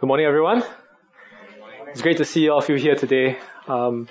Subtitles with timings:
[0.00, 0.62] Good morning, everyone.
[1.88, 3.36] It's great to see all of you here today.
[3.68, 4.08] Um,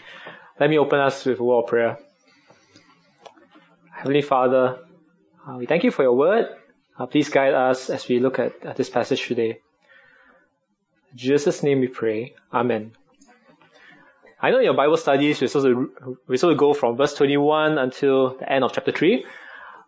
[0.60, 1.97] let me open us with a word of prayer.
[3.89, 4.78] Heavenly Father,
[5.47, 6.46] uh, we thank you for your word.
[6.96, 9.62] Uh, please guide us as we look at, at this passage today.
[11.12, 12.36] In Jesus' name we pray.
[12.54, 12.92] Amen.
[14.40, 17.16] I know in your Bible studies we're supposed to, we're supposed to go from verse
[17.16, 19.26] 21 until the end of chapter 3,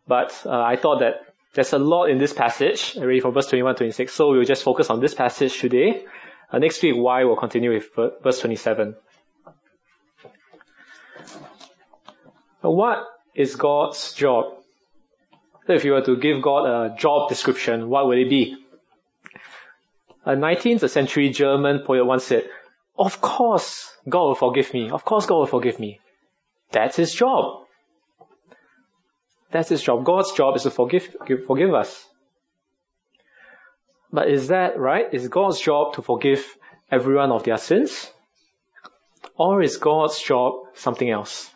[0.08, 3.76] but uh, I thought that there's a lot in this passage, already from verse 21
[3.76, 6.05] to 26, so we'll just focus on this passage today.
[6.52, 7.90] Uh, next week, why we'll continue with
[8.23, 8.96] verse 27.
[12.62, 14.45] what is God's job?
[15.68, 18.56] So if you were to give God a job description, what would it be?
[20.26, 22.48] A 19th century German poet once said,
[22.98, 24.90] of course God will forgive me.
[24.90, 26.00] Of course God will forgive me.
[26.72, 27.66] That's his job.
[29.52, 30.05] That's his job.
[30.05, 31.16] God's job is to forgive,
[31.46, 32.08] forgive us.
[34.12, 35.14] But is that right?
[35.14, 36.46] Is God's job to forgive
[36.90, 38.12] everyone of their sins?
[39.38, 41.50] Or is God's job something else?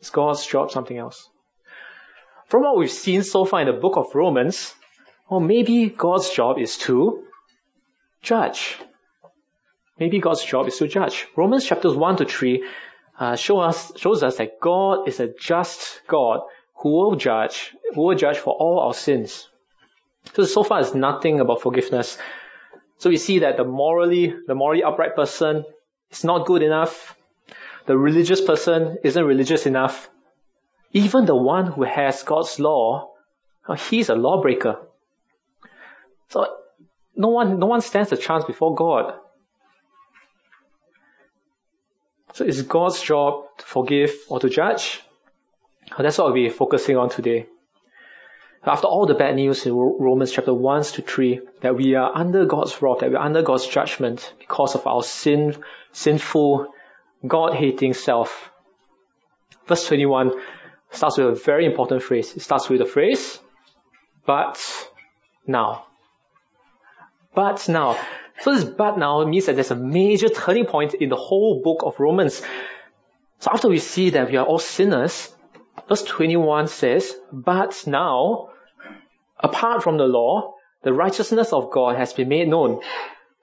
[0.00, 1.28] Is God's job something else?
[2.46, 4.74] From what we've seen so far in the book of Romans,
[5.28, 7.24] or maybe God's job is to
[8.22, 8.76] judge.
[9.98, 11.26] Maybe God's job is to judge.
[11.36, 12.64] Romans chapters 1 to 3
[13.18, 16.40] uh, show us, shows us that God is a just God
[16.74, 19.48] who will judge, who will judge for all our sins.
[20.34, 22.18] So, so far it's nothing about forgiveness.
[22.98, 25.64] So we see that the morally, the morally upright person
[26.10, 27.16] is not good enough.
[27.86, 30.10] The religious person isn't religious enough.
[30.92, 33.12] Even the one who has God's law,
[33.66, 34.78] uh, he's a lawbreaker.
[36.28, 36.46] So
[37.14, 39.14] no one, no one stands a chance before God.
[42.36, 45.00] So it's God's job to forgive or to judge.
[45.96, 47.46] That's what we'll be focusing on today.
[48.62, 52.44] After all the bad news in Romans chapter 1 to 3, that we are under
[52.44, 55.56] God's wrath, that we are under God's judgment because of our sin,
[55.92, 56.74] sinful,
[57.26, 58.50] God-hating self.
[59.66, 60.32] Verse 21
[60.90, 62.36] starts with a very important phrase.
[62.36, 63.38] It starts with the phrase,
[64.26, 64.60] but
[65.46, 65.86] now.
[67.34, 67.96] But now.
[68.40, 71.82] So this but now means that there's a major turning point in the whole book
[71.82, 72.42] of Romans.
[73.40, 75.34] So after we see that we are all sinners,
[75.88, 78.50] verse 21 says, but now,
[79.38, 82.80] apart from the law, the righteousness of God has been made known,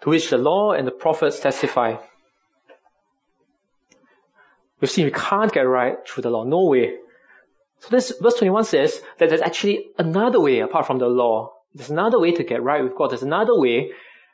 [0.02, 1.98] to which the law and the prophets testify.
[4.80, 6.44] We've seen we can't get right through the law.
[6.44, 6.96] No way.
[7.80, 11.54] So this verse 21 says that there's actually another way apart from the law.
[11.74, 13.12] There's another way to get right with God.
[13.12, 13.92] There's another way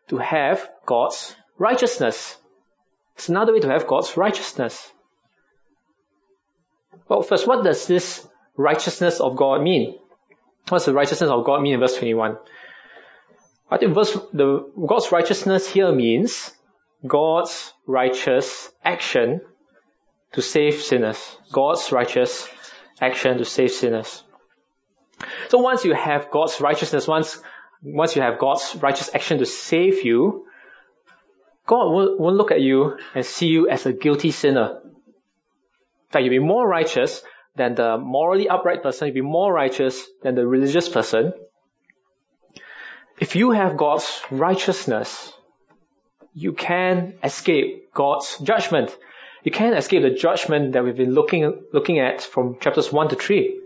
[0.09, 2.37] to have God's righteousness.
[3.15, 4.91] It's another way to have God's righteousness.
[7.07, 9.97] Well, first, what does this righteousness of God mean?
[10.69, 12.37] What's the righteousness of God mean in verse 21?
[13.71, 16.51] I think verse, the, God's righteousness here means
[17.05, 19.41] God's righteous action
[20.33, 21.37] to save sinners.
[21.51, 22.47] God's righteous
[23.01, 24.23] action to save sinners.
[25.49, 27.41] So once you have God's righteousness, once
[27.81, 30.45] once you have God's righteous action to save you,
[31.65, 34.81] God won't, won't look at you and see you as a guilty sinner.
[34.83, 37.21] In fact, you'll be more righteous
[37.55, 41.33] than the morally upright person, you'll be more righteous than the religious person.
[43.19, 45.33] If you have God's righteousness,
[46.33, 48.95] you can escape God's judgment.
[49.43, 53.15] You can't escape the judgment that we've been looking, looking at from chapters 1 to
[53.15, 53.59] 3.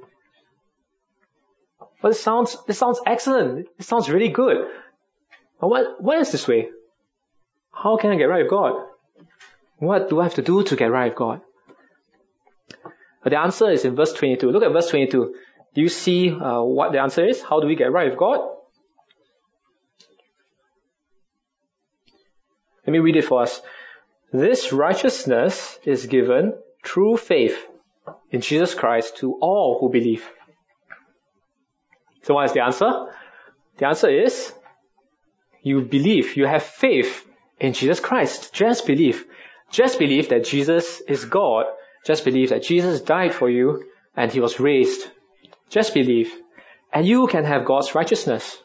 [2.03, 3.69] But it sounds, it sounds excellent.
[3.79, 4.67] It sounds really good.
[5.61, 6.67] But what, what is this way?
[7.71, 8.73] How can I get right with God?
[9.77, 11.39] What do I have to do to get right with God?
[13.23, 14.51] But the answer is in verse 22.
[14.51, 15.33] Look at verse 22.
[15.75, 17.41] Do you see uh, what the answer is?
[17.41, 18.49] How do we get right with God?
[22.85, 23.61] Let me read it for us.
[24.33, 26.53] This righteousness is given
[26.83, 27.65] through faith
[28.29, 30.29] in Jesus Christ to all who believe.
[32.23, 32.91] So what is the answer?
[33.77, 34.53] The answer is
[35.61, 37.25] you believe, you have faith
[37.59, 38.53] in Jesus Christ.
[38.53, 39.25] Just believe.
[39.71, 41.65] Just believe that Jesus is God.
[42.05, 45.07] Just believe that Jesus died for you and he was raised.
[45.69, 46.31] Just believe.
[46.91, 48.59] And you can have God's righteousness.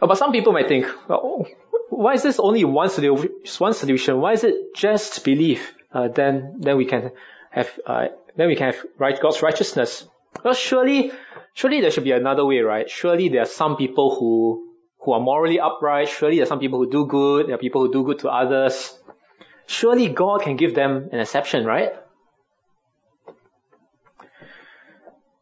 [0.00, 1.46] But some people might think, well,
[1.88, 4.20] why is this only one solution?
[4.20, 5.74] Why is it just believe?
[5.92, 7.10] Uh, then, then we can
[7.50, 10.06] have, uh, then we can have God's righteousness.
[10.44, 11.12] Well, surely,
[11.54, 12.88] surely there should be another way, right?
[12.88, 16.08] Surely there are some people who, who are morally upright.
[16.08, 17.48] Surely there are some people who do good.
[17.48, 18.98] There are people who do good to others.
[19.66, 21.92] Surely God can give them an exception, right?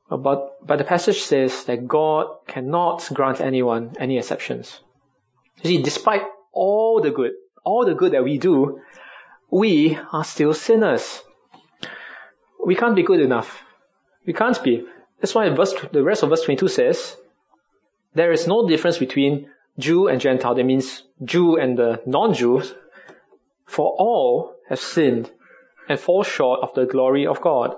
[0.09, 4.81] But, but the passage says that God cannot grant anyone any exceptions.
[5.63, 6.23] You see, despite
[6.53, 7.33] all the good,
[7.65, 8.81] all the good that we do,
[9.51, 11.23] we are still sinners.
[12.65, 13.63] We can't be good enough.
[14.26, 14.87] We can't be.
[15.20, 17.17] That's why verse, the rest of verse 22 says,
[18.14, 20.55] there is no difference between Jew and Gentile.
[20.55, 22.75] That means Jew and the non-Jews.
[23.67, 25.31] For all have sinned
[25.88, 27.76] and fall short of the glory of God.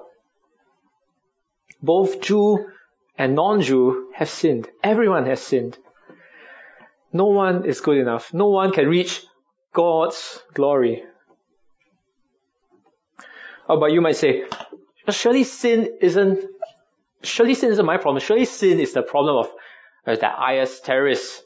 [1.82, 2.70] Both Jew
[3.16, 4.68] and non-Jew have sinned.
[4.82, 5.76] Everyone has sinned.
[7.12, 8.32] No one is good enough.
[8.32, 9.24] No one can reach
[9.72, 11.04] God's glory.
[13.68, 14.44] Oh, but you might say,
[15.14, 16.44] surely sin isn't,
[17.22, 18.20] surely sin isn't my problem.
[18.20, 19.50] Surely sin is the problem of
[20.06, 21.42] uh, the IS terrorists,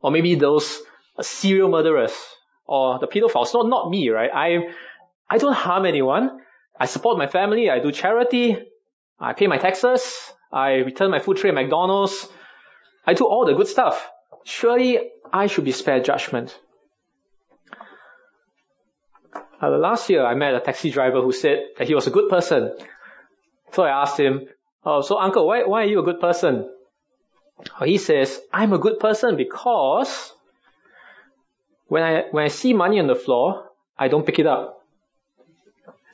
[0.00, 0.80] or maybe those
[1.18, 2.12] uh, serial murderers,
[2.66, 3.54] or the pedophiles.
[3.54, 4.30] Not, not me, right?
[4.32, 4.58] I,
[5.28, 6.40] I don't harm anyone.
[6.78, 7.70] I support my family.
[7.70, 8.56] I do charity.
[9.18, 10.32] I pay my taxes.
[10.52, 12.28] I return my food tray at McDonald's.
[13.06, 14.10] I do all the good stuff.
[14.44, 14.98] Surely
[15.32, 16.58] I should be spared judgment.
[19.62, 22.28] Uh, last year I met a taxi driver who said that he was a good
[22.28, 22.76] person.
[23.72, 24.48] So I asked him,
[24.84, 26.68] oh, so uncle, why, why are you a good person?
[27.80, 30.32] Oh, he says, I'm a good person because
[31.86, 34.80] when I, when I see money on the floor, I don't pick it up.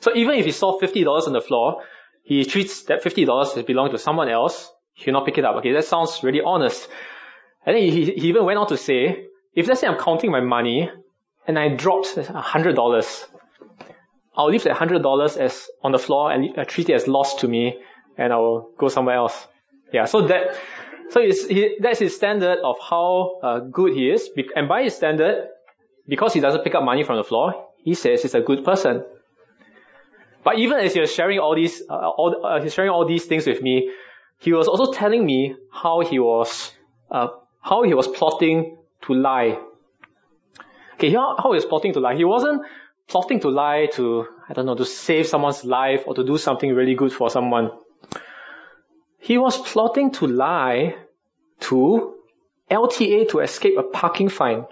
[0.01, 1.81] So even if he saw $50 on the floor,
[2.23, 5.55] he treats that $50 as belonging to someone else, he'll not pick it up.
[5.55, 6.87] Okay, that sounds really honest.
[7.65, 9.25] And then he, he even went on to say,
[9.55, 10.89] if let's say I'm counting my money
[11.47, 13.25] and I dropped $100,
[14.39, 17.77] I'll leave that $100 as on the floor and treat it as lost to me
[18.17, 19.47] and I'll go somewhere else.
[19.91, 20.55] Yeah, so that,
[21.09, 24.29] so he, that's his standard of how uh, good he is.
[24.55, 25.49] And by his standard,
[26.07, 29.03] because he doesn't pick up money from the floor, he says he's a good person.
[30.45, 33.25] But even as he was sharing all these, uh, all, uh, he's sharing all these
[33.25, 33.91] things with me,
[34.39, 36.71] he was also telling me how he was,
[37.11, 37.27] uh,
[37.61, 39.59] how he was plotting to lie.
[40.93, 42.15] Okay, how, how he was plotting to lie.
[42.15, 42.61] He wasn't
[43.09, 46.73] plotting to lie to, I don't know, to save someone's life or to do something
[46.73, 47.71] really good for someone.
[49.17, 50.95] He was plotting to lie
[51.61, 52.15] to
[52.69, 54.65] LTA to escape a parking fine.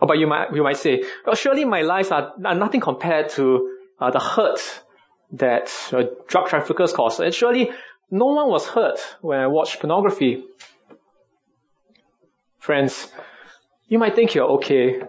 [0.00, 3.30] Oh, but you might, you might say, well, surely my lies are, are nothing compared
[3.30, 4.60] to uh, the hurt
[5.32, 7.20] that uh, drug traffickers cause.
[7.20, 7.70] And surely
[8.10, 10.44] no one was hurt when I watched pornography.
[12.58, 13.08] Friends,
[13.88, 15.02] you might think you're okay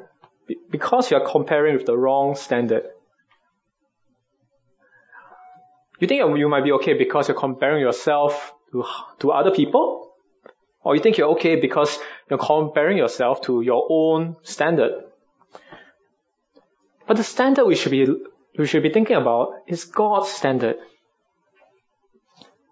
[0.70, 2.84] because you're comparing with the wrong standard.
[6.00, 8.84] You think you might be okay because you're comparing yourself to,
[9.20, 10.14] to other people?
[10.84, 11.98] Or you think you're okay because
[12.30, 15.06] you're comparing yourself to your own standard.
[17.08, 18.06] But the standard we should be,
[18.58, 20.76] we should be thinking about is God's standard.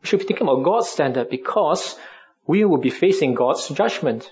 [0.01, 1.97] We should be thinking about God's standard because
[2.45, 4.31] we will be facing God's judgment.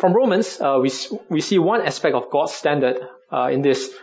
[0.00, 0.90] From Romans, uh, we,
[1.28, 2.96] we see one aspect of God's standard
[3.30, 3.94] uh, in this.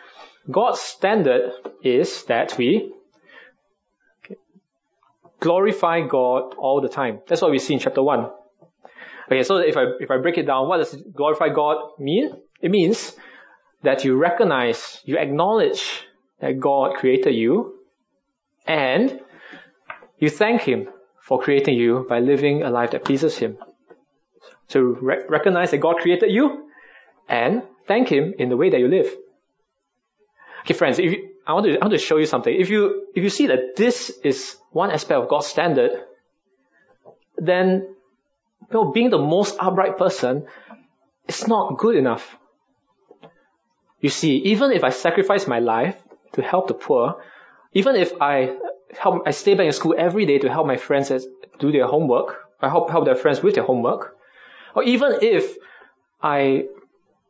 [0.49, 1.53] God's standard
[1.83, 2.94] is that we
[5.39, 7.21] glorify God all the time.
[7.27, 8.29] That's what we see in chapter 1.
[9.27, 12.31] Okay, so if I, if I break it down, what does glorify God mean?
[12.61, 13.15] It means
[13.81, 16.05] that you recognize, you acknowledge
[16.39, 17.73] that God created you
[18.67, 19.19] and
[20.19, 20.89] you thank Him
[21.21, 23.57] for creating you by living a life that pleases Him.
[24.68, 26.69] So re- recognize that God created you
[27.28, 29.07] and thank Him in the way that you live.
[30.62, 32.54] Okay, friends, if you, I want to, I want to show you something.
[32.54, 35.92] If you, if you see that this is one aspect of God's standard,
[37.38, 37.88] then
[38.62, 40.45] you know, being the most upright person
[41.28, 42.36] is not good enough.
[44.02, 45.95] You see, even if I sacrifice my life
[46.33, 47.24] to help the poor,
[47.74, 48.57] even if I
[48.97, 51.12] help, I stay back in school every day to help my friends
[51.59, 54.17] do their homework, I help help their friends with their homework,
[54.78, 55.57] or even if
[56.22, 56.66] I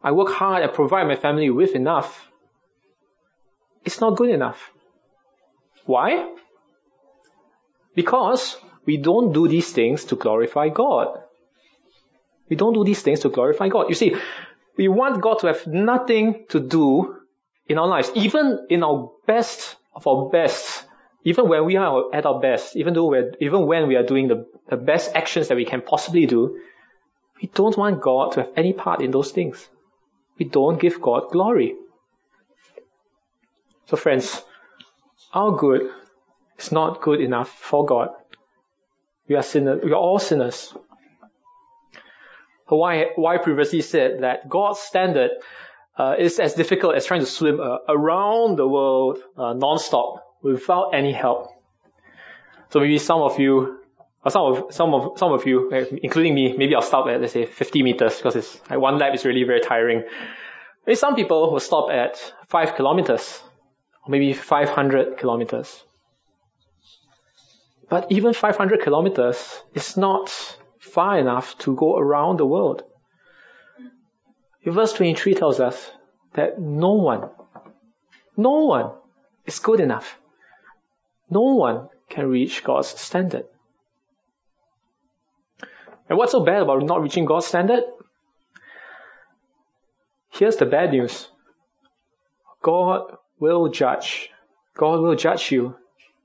[0.04, 2.30] I work hard and provide my family with enough,
[3.86, 4.60] it's not good enough.
[5.86, 6.34] Why?
[7.96, 11.24] Because we don't do these things to glorify God.
[12.50, 13.88] We don't do these things to glorify God.
[13.88, 14.16] You see,
[14.78, 17.16] we want God to have nothing to do
[17.68, 20.86] in our lives, even in our best of our best,
[21.24, 24.28] even when we are at our best, even though we're, even when we are doing
[24.28, 26.60] the, the best actions that we can possibly do,
[27.42, 29.68] we don't want God to have any part in those things.
[30.38, 31.76] We don't give God glory.
[33.88, 34.42] So friends,
[35.34, 35.90] our good
[36.58, 38.10] is not good enough for God.
[39.28, 39.82] We are sinners.
[39.84, 40.74] We are all sinners.
[42.66, 45.32] Hawaii, Hawaii previously said that God's standard
[45.98, 50.92] uh, is as difficult as trying to swim uh, around the world uh, non-stop without
[50.94, 51.50] any help.
[52.70, 53.77] So maybe some of you,
[54.28, 57.22] or some of, some of, some of you, eh, including me, maybe I'll stop at,
[57.22, 60.04] let's say, 50 meters because it's, like one lap is really very tiring.
[60.86, 62.18] Maybe some people will stop at
[62.50, 63.42] 5 kilometers,
[64.06, 65.82] or maybe 500 kilometers.
[67.90, 70.30] But even 500 kilometers is not
[70.78, 72.84] far enough to go around the world.
[74.66, 75.90] Verse 23 tells us
[76.34, 77.30] that no one,
[78.36, 78.92] no one
[79.46, 80.20] is good enough.
[81.30, 83.46] No one can reach God's standard.
[86.10, 87.84] And what's so bad about not reaching God's standard?
[90.32, 91.28] Here's the bad news.
[92.62, 94.30] God will judge.
[94.76, 95.76] God will judge you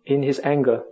[0.05, 0.83] in His anger.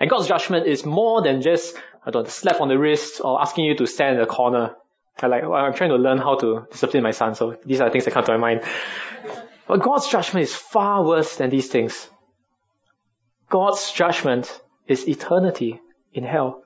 [0.00, 3.40] And God's judgment is more than just I don't know, slap on the wrist or
[3.40, 4.74] asking you to stand in a corner.
[5.20, 7.88] I like well, I'm trying to learn how to discipline my son, so these are
[7.88, 8.62] the things that come to my mind.
[9.68, 12.08] But God's judgment is far worse than these things.
[13.48, 15.80] God's judgment is eternity
[16.12, 16.62] in hell.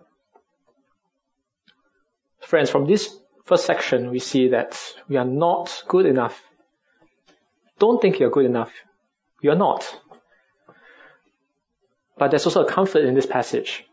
[2.47, 3.13] Friends, from this
[3.45, 6.41] first section, we see that we are not good enough.
[7.81, 8.73] Don't think you're good enough.
[9.43, 9.85] You're not.
[12.17, 13.85] But there's also a comfort in this passage.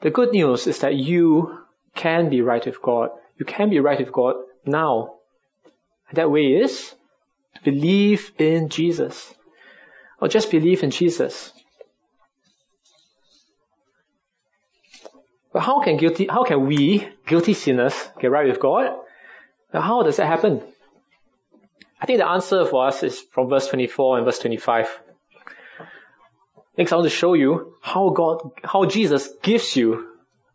[0.00, 1.58] The good news is that you
[1.94, 3.10] can be right with God.
[3.36, 5.16] You can be right with God now.
[6.08, 6.94] And that way is
[7.56, 9.34] to believe in Jesus.
[10.22, 11.52] Or just believe in Jesus.
[15.52, 18.96] But how can guilty, how can we, guilty sinners, get right with God?
[19.72, 20.62] Now how does that happen?
[22.00, 24.88] I think the answer for us is from verse 24 and verse 25.
[26.76, 30.08] Next, I want to show you how God, how Jesus gives you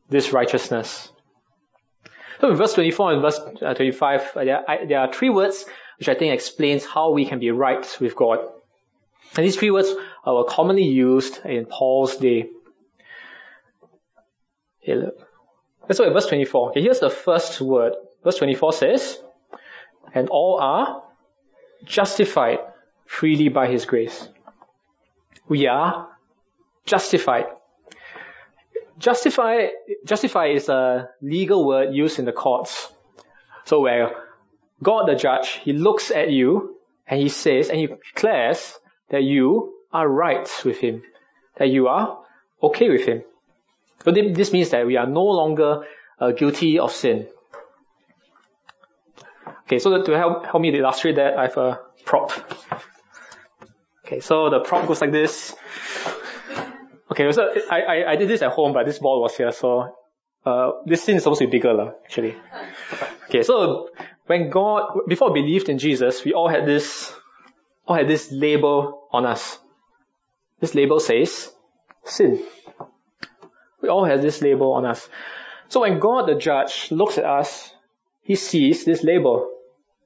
[0.10, 1.10] this righteousness.
[2.42, 5.66] So in verse 24 and verse uh, 25, uh, there are, three words
[6.00, 8.40] which I think explains how we can be right with God.
[9.36, 9.92] And these three words
[10.26, 12.50] were commonly used in Paul's day.
[14.96, 15.18] Look.
[15.88, 16.70] Let's look at verse 24.
[16.70, 17.94] Okay, here's the first word.
[18.24, 19.20] Verse 24 says,
[20.14, 21.04] and all are
[21.86, 22.60] justified
[23.06, 24.28] freely by his grace
[25.48, 26.10] we are
[26.86, 27.46] justified.
[28.98, 29.68] Justify,
[30.06, 32.92] justify is a legal word used in the courts.
[33.66, 34.12] So where
[34.82, 36.78] God the judge, he looks at you
[37.08, 38.74] and he says and he declares
[39.10, 41.04] that you are right with him,
[41.58, 42.20] that you are
[42.62, 43.24] okay with him.
[44.04, 45.86] So this means that we are no longer
[46.20, 47.28] uh, guilty of sin.
[49.64, 52.32] Okay, so to help, help me illustrate that, I have a prop.
[54.06, 55.54] Okay, so the prop goes like this.
[57.12, 59.96] Okay, so I, I, I did this at home, but this ball was here, so
[60.46, 62.36] uh, this scene is supposed to be bigger, actually.
[63.26, 63.90] Okay, so
[64.28, 67.14] when God, before we believed in Jesus, we all had this,
[67.86, 69.60] all had this label on us.
[70.62, 71.52] This label says
[72.06, 72.42] sin.
[73.82, 75.08] We all have this label on us.
[75.70, 77.74] So when God the judge looks at us,
[78.22, 79.50] he sees this label.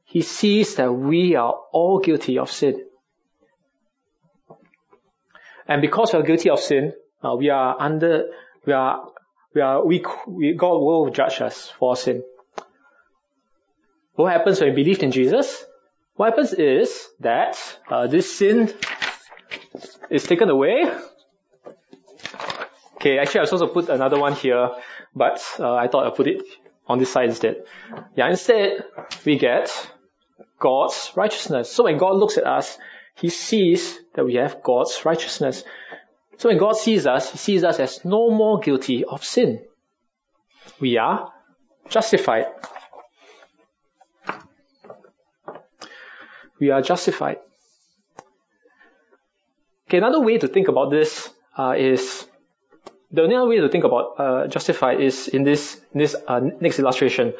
[0.05, 2.85] He sees that we are all guilty of sin.
[5.67, 8.25] And because we are guilty of sin, uh, we are under,
[8.65, 9.07] we are,
[9.53, 12.23] we are, we, we, God will judge us for sin.
[14.15, 15.63] What happens when we believe in Jesus?
[16.15, 17.57] What happens is that
[17.89, 18.73] uh, this sin
[20.09, 20.91] is taken away.
[23.01, 24.69] Okay, actually I was supposed to put another one here,
[25.15, 26.43] but uh, I thought I'd put it
[26.85, 27.63] on this side instead.
[28.15, 28.83] Yeah, instead
[29.25, 29.71] we get
[30.59, 31.71] God's righteousness.
[31.71, 32.77] So when God looks at us,
[33.15, 35.63] he sees that we have God's righteousness.
[36.37, 39.65] So when God sees us, He sees us as no more guilty of sin.
[40.79, 41.33] We are
[41.89, 42.45] justified.
[46.59, 47.37] We are justified.
[49.87, 52.27] Okay, another way to think about this uh, is
[53.11, 56.79] the other way to think about uh, justified is in this in this uh, next
[56.79, 57.33] illustration.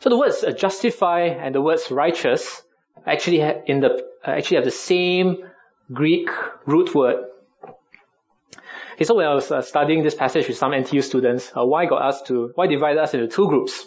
[0.00, 2.62] So the words uh, justify and the words righteous
[3.06, 5.38] actually in the uh, actually have the same
[5.92, 6.28] Greek
[6.66, 7.24] root word.
[8.94, 11.86] Okay, so when I was uh, studying this passage with some NTU students, uh, why
[11.86, 13.86] got us to why divide us into two groups?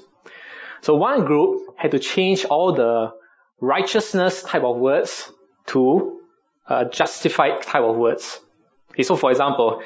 [0.81, 3.13] So one group had to change all the
[3.59, 5.31] righteousness type of words
[5.67, 6.17] to
[6.91, 8.39] justified type of words.
[8.91, 9.83] Okay, so for example,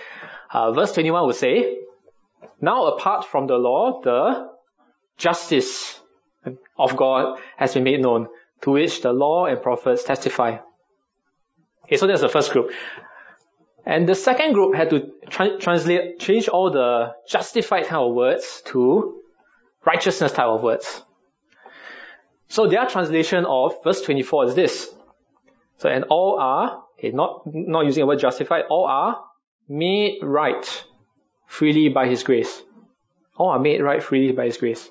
[0.52, 1.80] uh, verse 21 would say,
[2.62, 4.50] Now apart from the law, the
[5.18, 6.00] justice
[6.78, 8.28] of God has been made known,
[8.62, 10.58] to which the law and prophets testify.
[11.86, 12.72] Okay, so that's the first group.
[13.86, 18.64] And the second group had to tra- translate, change all the justified type of words
[18.68, 19.22] to
[19.86, 21.04] righteousness type of words.
[22.48, 24.90] So their translation of verse 24 is this.
[25.78, 29.24] So, and all are, okay, not, not using the word justified, all are
[29.68, 30.84] made right
[31.48, 32.62] freely by His grace.
[33.38, 34.90] All are made right freely by His grace.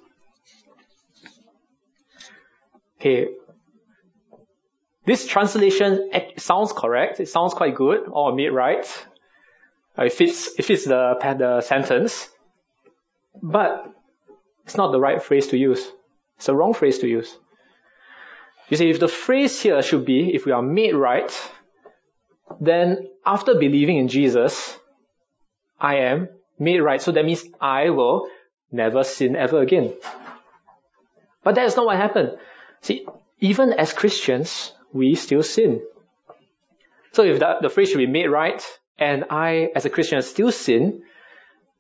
[3.00, 3.28] Okay.
[5.04, 7.21] This translation sounds correct.
[7.21, 8.09] It sounds quite good.
[8.09, 8.87] All are made right.
[9.99, 12.28] Uh, it fits, it fits the, the sentence.
[13.43, 13.93] But
[14.64, 15.87] it's not the right phrase to use.
[16.37, 17.37] It's the wrong phrase to use.
[18.71, 21.31] You see, if the phrase here should be, if we are made right,
[22.60, 24.78] then after believing in Jesus,
[25.80, 27.00] I am made right.
[27.00, 28.28] So that means I will
[28.70, 29.94] never sin ever again.
[31.42, 32.36] But that is not what happened.
[32.80, 33.06] See,
[33.40, 35.82] even as Christians, we still sin.
[37.12, 38.62] So if that, the phrase should be made right,
[38.98, 41.02] and I, as a Christian, still sin,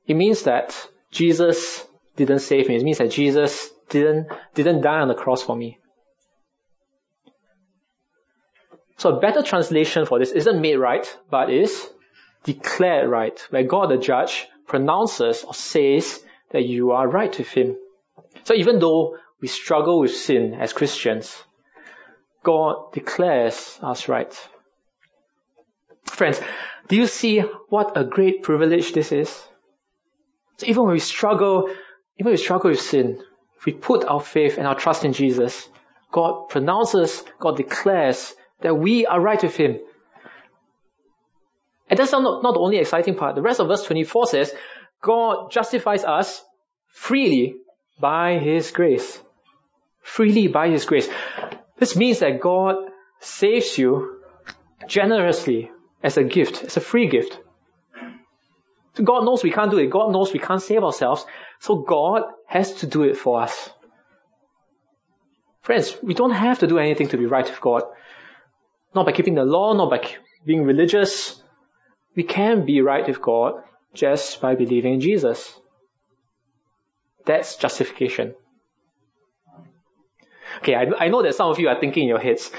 [0.06, 0.76] it means that
[1.10, 1.84] Jesus
[2.16, 2.76] didn't save me.
[2.76, 5.78] It means that Jesus didn't, didn't die on the cross for me.
[8.96, 11.88] So a better translation for this isn't made right, but is
[12.44, 17.76] declared right, where God the judge pronounces or says that you are right with Him.
[18.44, 21.42] So even though we struggle with sin as Christians,
[22.42, 24.32] God declares us right.
[26.04, 26.40] Friends,
[26.88, 29.30] do you see what a great privilege this is?
[30.58, 31.68] So even when we struggle,
[32.18, 33.22] even when we struggle with sin,
[33.58, 35.68] if we put our faith and our trust in Jesus,
[36.12, 39.78] God pronounces, God declares that we are right with Him.
[41.88, 43.34] And that's not, not the only exciting part.
[43.34, 44.54] The rest of verse 24 says,
[45.02, 46.42] God justifies us
[46.88, 47.56] freely
[48.00, 49.20] by His grace.
[50.00, 51.08] Freely by His grace.
[51.78, 52.76] This means that God
[53.20, 54.20] saves you
[54.88, 55.70] generously
[56.02, 57.38] as a gift, as a free gift.
[59.02, 59.90] God knows we can't do it.
[59.90, 61.26] God knows we can't save ourselves.
[61.60, 63.70] So God has to do it for us.
[65.60, 67.82] Friends, we don't have to do anything to be right with God.
[68.94, 70.00] Not by keeping the law, not by
[70.44, 71.42] being religious.
[72.14, 75.52] We can be right with God just by believing in Jesus.
[77.26, 78.34] That's justification.
[80.58, 82.50] Okay, I, I know that some of you are thinking in your heads,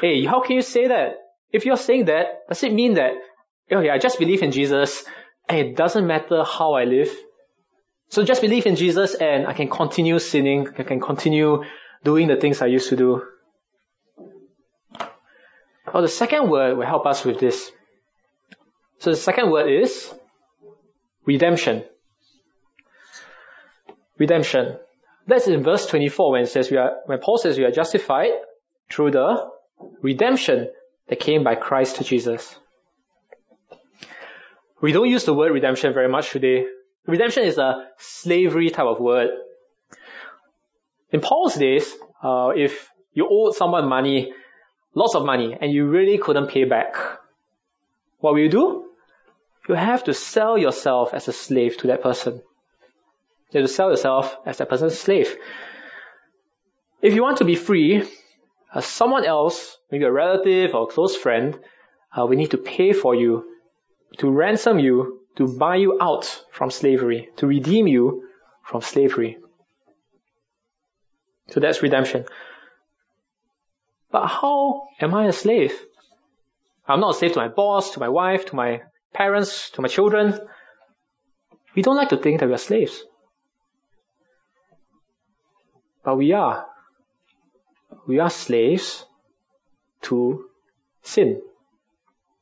[0.00, 1.16] hey, how can you say that?
[1.52, 3.12] If you're saying that, does it mean that,
[3.70, 5.04] okay, I just believe in Jesus
[5.48, 7.10] and it doesn't matter how I live?
[8.08, 11.64] So just believe in Jesus and I can continue sinning, I can continue
[12.04, 13.22] doing the things I used to do.
[15.92, 17.70] Well, the second word will help us with this.
[18.98, 20.12] So the second word is
[21.26, 21.84] redemption.
[24.18, 24.78] Redemption.
[25.26, 28.30] That's in verse 24 when it says we are, when Paul says we are justified
[28.90, 29.50] through the
[30.00, 30.70] redemption
[31.08, 32.54] that came by Christ to Jesus.
[34.80, 36.66] We don't use the word redemption very much today.
[37.06, 39.28] Redemption is a slavery type of word.
[41.10, 44.32] In Paul's days, uh, if you owed someone money,
[44.94, 46.96] lots of money, and you really couldn't pay back,
[48.18, 48.88] what will you do?
[49.68, 52.42] You have to sell yourself as a slave to that person.
[53.50, 55.36] You have to sell yourself as that person's slave.
[57.00, 58.08] If you want to be free,
[58.72, 61.58] uh, someone else, maybe a relative or a close friend,
[62.16, 63.44] uh, we need to pay for you,
[64.18, 68.28] to ransom you, to buy you out from slavery, to redeem you
[68.62, 69.38] from slavery.
[71.48, 72.24] So that's redemption.
[74.12, 75.74] But how am I a slave?
[76.86, 78.82] I'm not a slave to my boss, to my wife, to my
[79.14, 80.38] parents, to my children.
[81.74, 83.02] We don't like to think that we are slaves.
[86.04, 86.66] But we are.
[88.06, 89.06] We are slaves
[90.02, 90.44] to
[91.02, 91.40] sin.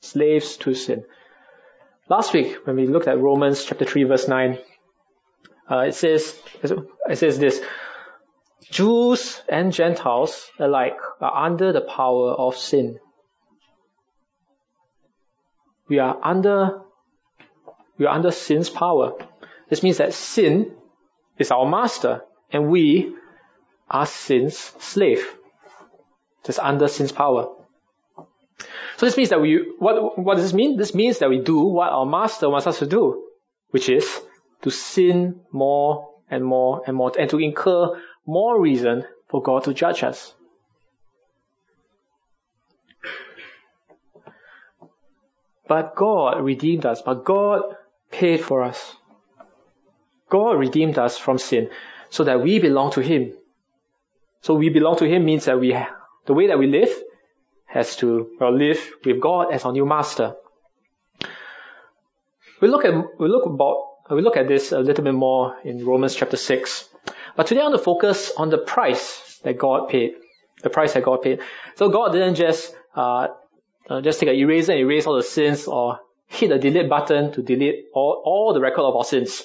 [0.00, 1.04] Slaves to sin.
[2.08, 4.58] Last week, when we looked at Romans chapter 3 verse 9,
[5.70, 7.62] uh, it says, it says this,
[8.68, 12.98] Jews and Gentiles alike are under the power of sin.
[15.88, 16.82] We are under,
[17.98, 19.14] we are under sin's power.
[19.68, 20.76] This means that sin
[21.38, 23.14] is our master and we
[23.88, 25.26] are sin's slave.
[26.44, 27.48] Just under sin's power.
[28.96, 30.76] So this means that we, what, what does this mean?
[30.76, 33.24] This means that we do what our master wants us to do,
[33.70, 34.20] which is
[34.62, 37.98] to sin more and more and more, and to incur
[38.30, 40.34] more reason for God to judge us.
[45.68, 47.62] But God redeemed us, but God
[48.10, 48.96] paid for us.
[50.28, 51.70] God redeemed us from sin
[52.08, 53.32] so that we belong to Him.
[54.42, 55.76] So we belong to Him means that we,
[56.26, 56.90] the way that we live
[57.66, 60.34] has to well, live with God as our new master.
[62.60, 65.84] We look at, we look about, we look at this a little bit more in
[65.84, 66.88] Romans chapter 6.
[67.36, 70.14] But today I want to focus on the price that God paid.
[70.62, 71.40] The price that God paid.
[71.76, 73.28] So God didn't just, uh,
[73.88, 77.32] uh, just take an eraser and erase all the sins or hit a delete button
[77.32, 79.44] to delete all, all the record of our sins.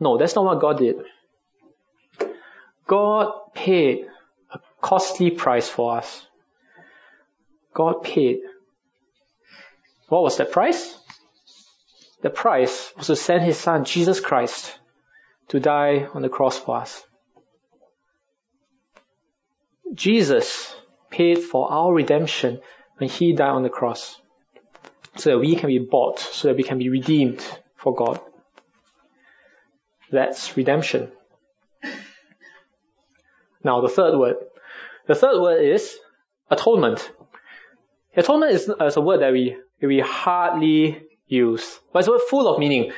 [0.00, 0.96] No, that's not what God did.
[2.86, 4.06] God paid
[4.52, 6.26] a costly price for us.
[7.72, 8.40] God paid.
[10.08, 10.98] What was that price?
[12.22, 14.78] The price was to send His Son, Jesus Christ,
[15.48, 17.04] to die on the cross for us.
[19.92, 20.74] Jesus
[21.10, 22.60] paid for our redemption
[22.96, 24.16] when He died on the cross
[25.16, 27.44] so that we can be bought, so that we can be redeemed
[27.76, 28.20] for God.
[30.10, 31.10] That's redemption.
[33.64, 34.36] Now the third word.
[35.06, 35.98] The third word is
[36.50, 37.10] atonement.
[38.16, 42.48] Atonement is, is a word that we, we hardly use, but it's a word full
[42.48, 42.92] of meaning.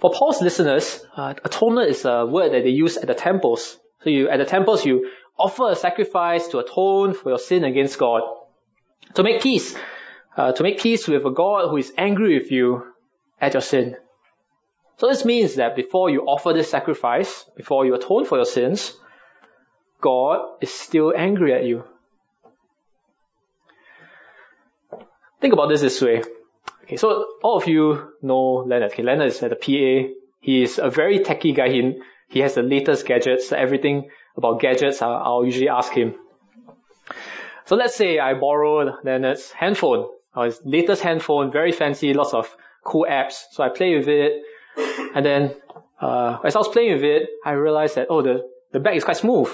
[0.00, 3.78] For Paul's listeners, uh, atonement is a word that they use at the temples.
[4.02, 7.98] So you, at the temples, you offer a sacrifice to atone for your sin against
[7.98, 8.22] God.
[9.14, 9.74] To make peace
[10.36, 12.92] uh, to make peace with a God who is angry with you
[13.40, 13.96] at your sin.
[14.98, 18.96] So this means that before you offer this sacrifice, before you atone for your sins,
[20.00, 21.84] God is still angry at you.
[25.40, 26.22] Think about this this way.
[26.86, 28.92] Okay, so all of you know Leonard.
[28.92, 30.12] Okay, Leonard is at the PA.
[30.40, 31.68] He is a very techy guy.
[31.68, 33.52] He, he has the latest gadgets.
[33.52, 36.14] Everything about gadgets, I'll, I'll usually ask him.
[37.64, 42.54] So let's say I borrowed Leonard's handphone uh, his latest handphone, very fancy, lots of
[42.84, 43.44] cool apps.
[43.52, 44.42] So I play with it,
[45.14, 45.56] and then
[46.00, 49.04] uh, as I was playing with it, I realized that oh the the back is
[49.04, 49.48] quite smooth,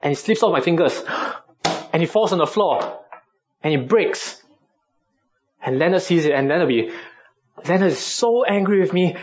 [0.00, 1.02] and it slips off my fingers,
[1.92, 3.00] and it falls on the floor,
[3.62, 4.40] and it breaks.
[5.64, 6.90] And Leonard sees it, and Leonard be,
[7.66, 9.16] Leonard is so angry with me.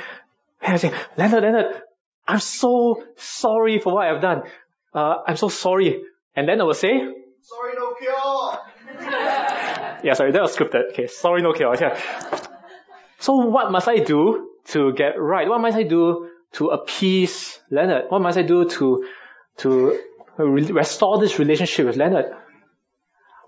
[0.62, 1.82] And I say, Leonard, Leonard,
[2.28, 4.44] I'm so sorry for what I've done.
[4.94, 6.02] Uh, I'm so sorry.
[6.36, 7.00] And Leonard will say,
[7.42, 8.60] Sorry, no cure.
[10.04, 10.92] yeah, sorry, that was scripted.
[10.92, 11.80] Okay, sorry, no chaos.
[11.82, 12.00] Yeah.
[13.20, 15.48] So what must I do to get right?
[15.48, 18.06] What must I do to appease Leonard?
[18.10, 19.06] What must I do to
[19.58, 20.00] to
[20.38, 22.26] restore this relationship with Leonard?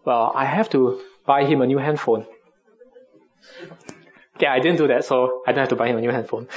[0.06, 2.26] Well, I have to buy him a new handphone.
[4.40, 6.48] Yeah, I didn't do that, so I don't have to buy him a new handphone.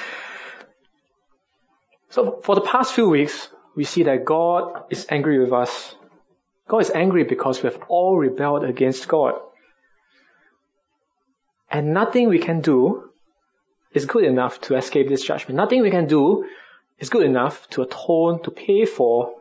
[2.10, 5.94] So for the past few weeks, we see that God is angry with us.
[6.68, 9.34] God is angry because we have all rebelled against God.
[11.70, 13.10] And nothing we can do
[13.92, 15.56] is good enough to escape this judgment.
[15.56, 16.46] Nothing we can do
[16.98, 19.34] is good enough to atone, to pay for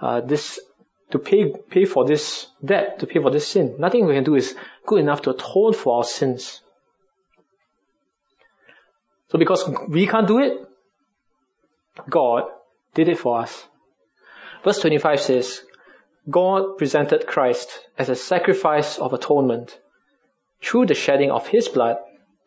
[0.00, 0.58] uh, this,
[1.10, 3.76] to pay pay for this debt, to pay for this sin.
[3.78, 6.60] Nothing we can do is good enough to atone for our sins.
[9.30, 10.66] So because we can't do it,
[12.08, 12.44] God
[12.94, 13.64] did it for us.
[14.64, 15.62] Verse 25 says,
[16.28, 19.78] God presented Christ as a sacrifice of atonement
[20.60, 21.96] through the shedding of his blood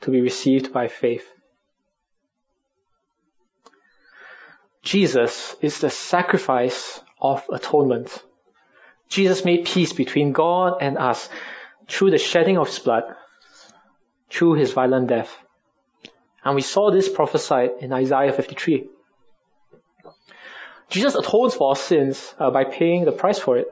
[0.01, 1.27] to be received by faith.
[4.83, 8.23] Jesus is the sacrifice of atonement.
[9.07, 11.29] Jesus made peace between God and us
[11.87, 13.03] through the shedding of his blood,
[14.29, 15.42] through his violent death.
[16.43, 18.89] And we saw this prophesied in Isaiah 53.
[20.89, 23.67] Jesus atones for our sins uh, by paying the price for it.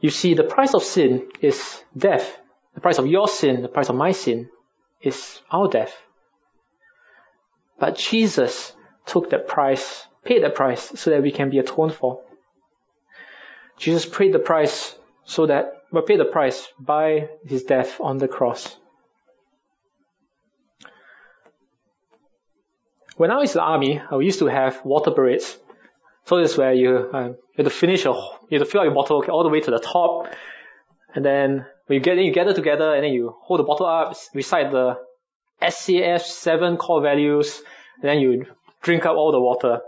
[0.00, 2.38] You see, the price of sin is death.
[2.74, 4.50] The price of your sin, the price of my sin,
[5.00, 5.96] is our death.
[7.78, 8.72] But Jesus
[9.06, 12.22] took that price, paid that price, so that we can be atoned for.
[13.78, 18.28] Jesus paid the price so that, well, paid the price by his death on the
[18.28, 18.76] cross.
[23.16, 25.56] When I was in the army, I used to have water parades.
[26.26, 28.16] So this is where you, uh, you have to finish your,
[28.50, 30.28] you have to fill out your bottle all the way to the top,
[31.14, 34.14] and then when you get you gather together and then you hold the bottle up,
[34.34, 34.98] recite the
[35.62, 37.62] SAF seven core values,
[38.02, 38.44] and then you
[38.82, 39.80] drink up all the water.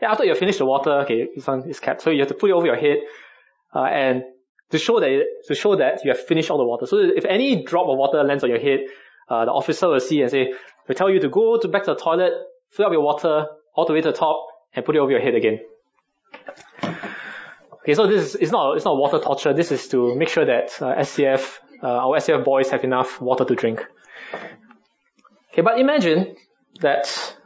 [0.00, 2.34] And after you finish the water, okay, this one is capped, so you have to
[2.34, 2.98] put it over your head,
[3.74, 4.22] uh, and
[4.70, 6.86] to show that to show that you have finished all the water.
[6.86, 8.80] So if any drop of water lands on your head,
[9.28, 10.54] uh, the officer will see and say,
[10.88, 12.32] will tell you to go to back to the toilet,
[12.70, 15.20] fill up your water all the way to the top, and put it over your
[15.20, 15.60] head again.
[17.82, 19.52] Okay, so this is it's not it's not water torture.
[19.54, 23.44] This is to make sure that uh, SAF uh, our SAF boys have enough water
[23.44, 23.84] to drink.
[25.52, 26.36] Okay, but imagine
[26.80, 27.36] that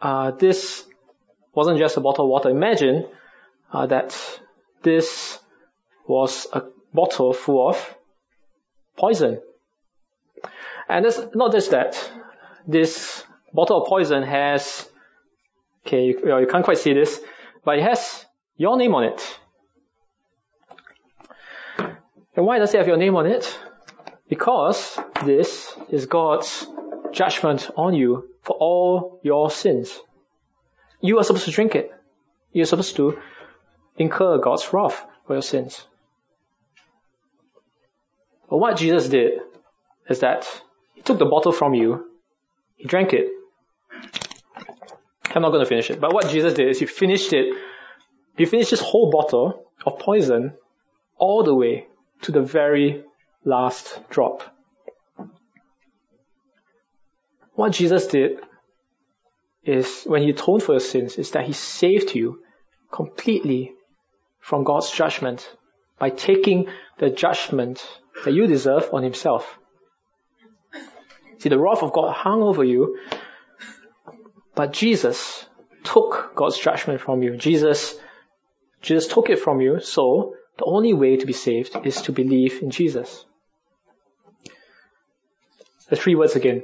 [0.00, 0.84] uh, this
[1.54, 2.50] wasn't just a bottle of water.
[2.50, 3.06] Imagine
[3.72, 4.40] uh, that
[4.82, 5.38] this
[6.06, 7.96] was a bottle full of
[8.96, 9.40] poison.
[10.88, 12.10] And it's not just that.
[12.66, 14.88] This bottle of poison has,
[15.86, 17.20] okay, you, you can't quite see this,
[17.64, 19.38] but it has your name on it.
[22.36, 23.58] And why does it have your name on it?
[24.28, 26.66] Because this is God's
[27.12, 30.00] judgment on you for all your sins.
[31.00, 31.92] You are supposed to drink it.
[32.52, 33.18] You're supposed to
[33.96, 35.86] incur God's wrath for your sins.
[38.50, 39.40] But what Jesus did
[40.08, 40.46] is that
[40.94, 42.06] he took the bottle from you,
[42.76, 43.33] he drank it.
[45.34, 47.54] I'm not going to finish it, but what Jesus did is he finished it,
[48.36, 50.54] he finished this whole bottle of poison
[51.16, 51.86] all the way
[52.22, 53.04] to the very
[53.44, 54.42] last drop.
[57.54, 58.38] What Jesus did
[59.64, 62.40] is when he atoned for your sins is that he saved you
[62.90, 63.72] completely
[64.40, 65.48] from God's judgment
[65.98, 67.86] by taking the judgment
[68.24, 69.58] that you deserve on himself.
[71.38, 72.98] See, the wrath of God hung over you,
[74.54, 75.46] but Jesus
[75.82, 77.36] took God's judgment from you.
[77.36, 77.94] Jesus,
[78.82, 82.62] Jesus took it from you, so the only way to be saved is to believe
[82.62, 83.24] in Jesus.
[85.88, 86.62] The three words again.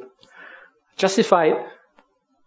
[0.97, 1.55] Justified,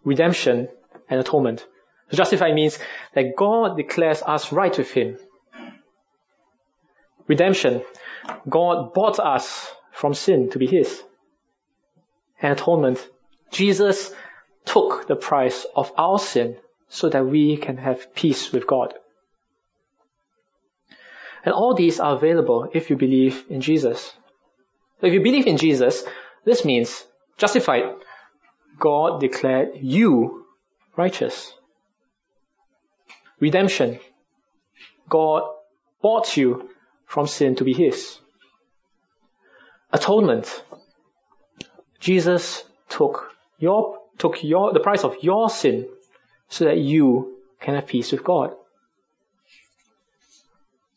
[0.03, 0.69] redemption,
[1.09, 1.65] and atonement.
[2.11, 2.79] Justified means
[3.13, 5.17] that God declares us right with Him.
[7.27, 7.83] Redemption.
[8.47, 11.03] God bought us from sin to be His.
[12.41, 13.05] And atonement.
[13.51, 14.13] Jesus
[14.65, 16.57] took the price of our sin
[16.89, 18.93] so that we can have peace with God.
[21.43, 24.13] And all these are available if you believe in Jesus.
[25.01, 26.03] If you believe in Jesus,
[26.45, 27.05] this means
[27.37, 27.83] justified.
[28.79, 30.45] God declared you
[30.95, 31.53] righteous.
[33.39, 33.99] Redemption.
[35.09, 35.43] God
[36.01, 36.69] bought you
[37.05, 38.17] from sin to be His.
[39.91, 40.63] Atonement.
[41.99, 45.87] Jesus took your, took your, the price of your sin
[46.49, 48.51] so that you can have peace with God.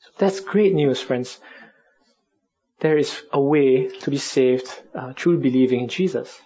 [0.00, 1.40] So that's great news, friends.
[2.80, 6.40] There is a way to be saved uh, through believing in Jesus.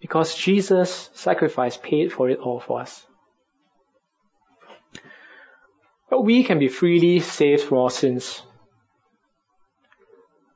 [0.00, 3.04] Because Jesus' sacrifice paid for it all for us.
[6.10, 8.42] But we can be freely saved from our sins.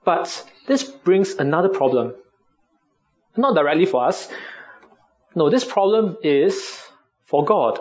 [0.05, 2.15] But this brings another problem.
[3.37, 4.29] Not directly for us.
[5.35, 6.83] No, this problem is
[7.25, 7.79] for God.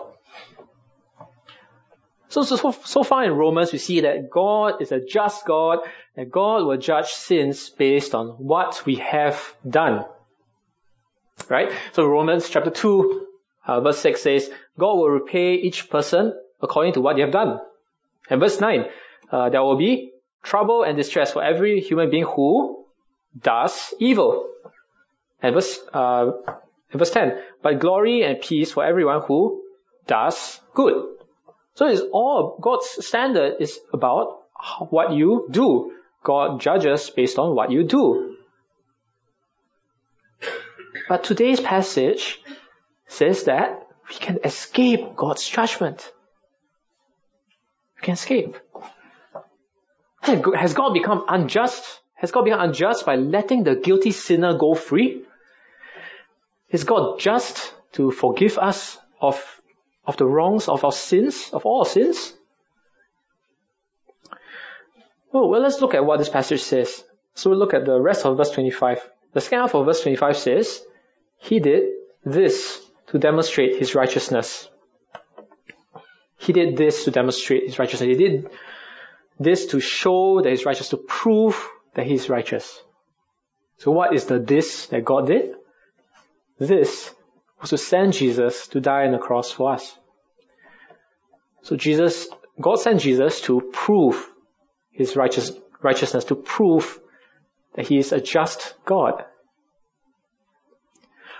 [2.29, 5.79] So, so, so far in Romans, we see that God is a just God,
[6.15, 10.05] and God will judge sins based on what we have done.
[11.49, 11.73] Right?
[11.91, 13.27] So Romans chapter 2,
[13.67, 17.59] uh, verse 6 says, God will repay each person according to what they have done.
[18.29, 18.85] And verse 9,
[19.29, 22.85] uh, there will be trouble and distress for every human being who
[23.37, 24.49] does evil.
[25.41, 26.31] And verse, uh,
[26.99, 29.63] verse 10, but glory and peace for everyone who
[30.07, 31.17] does good.
[31.75, 34.41] So it's all, God's standard is about
[34.89, 35.93] what you do.
[36.23, 38.35] God judges based on what you do.
[41.07, 42.41] But today's passage
[43.07, 46.11] says that we can escape God's judgment.
[47.97, 48.57] We can escape.
[50.21, 52.01] Has God become unjust?
[52.15, 55.23] Has God become unjust by letting the guilty sinner go free?
[56.71, 59.43] Is God just to forgive us of,
[60.05, 62.33] of the wrongs of our sins, of all our sins?
[65.33, 67.03] Oh, well, let's look at what this passage says.
[67.35, 68.99] So we'll look at the rest of verse 25.
[69.33, 70.81] The second half of verse 25 says,
[71.37, 71.89] He did
[72.25, 74.69] this to demonstrate His righteousness.
[76.37, 78.07] He did this to demonstrate His righteousness.
[78.07, 78.49] He did
[79.39, 82.81] this to show that He's righteous, to prove that He's righteous.
[83.77, 85.55] So what is the this that God did?
[86.61, 87.11] This
[87.59, 89.97] was to send Jesus to die on the cross for us.
[91.63, 92.27] So Jesus,
[92.59, 94.29] God sent Jesus to prove
[94.91, 96.99] His righteous, righteousness, to prove
[97.73, 99.25] that He is a just God.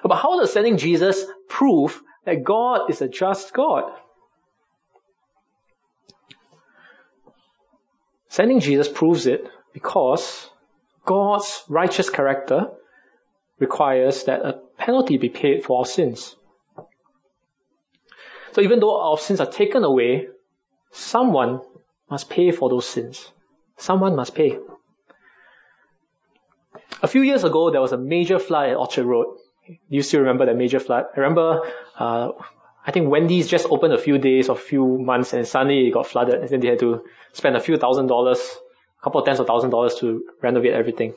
[0.02, 3.92] But how does sending Jesus prove that God is a just God?
[8.30, 10.50] Sending Jesus proves it because
[11.06, 12.72] God's righteous character
[13.60, 16.36] requires that a penalty be paid for our sins.
[18.54, 20.28] So even though our sins are taken away,
[20.91, 21.62] someone
[22.10, 23.32] must pay for those sins.
[23.78, 24.58] Someone must pay.
[27.02, 29.38] A few years ago, there was a major flood at Orchard Road.
[29.88, 31.06] You still remember that major flood?
[31.15, 31.62] I remember,
[31.98, 32.32] uh,
[32.86, 35.91] I think Wendy's just opened a few days or a few months and suddenly it
[35.91, 38.39] got flooded and then they had to spend a few thousand dollars,
[39.00, 41.13] a couple of tens of thousand dollars to renovate everything.